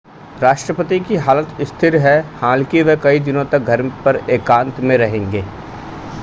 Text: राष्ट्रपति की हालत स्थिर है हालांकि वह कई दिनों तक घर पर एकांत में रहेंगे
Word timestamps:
राष्ट्रपति 0.41 0.99
की 0.99 1.15
हालत 1.17 1.55
स्थिर 1.61 1.95
है 1.97 2.15
हालांकि 2.37 2.81
वह 2.81 2.95
कई 2.95 3.19
दिनों 3.19 3.45
तक 3.45 3.59
घर 3.59 3.87
पर 4.05 4.15
एकांत 4.29 4.79
में 4.79 4.97
रहेंगे 4.97 5.41